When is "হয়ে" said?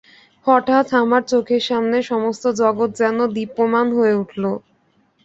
3.97-4.15